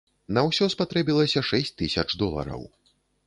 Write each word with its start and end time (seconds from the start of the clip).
На 0.37 0.43
ўсё 0.45 0.65
спатрэбілася 0.75 1.43
шэсць 1.51 1.73
тысяч 1.83 2.09
долараў. 2.25 2.67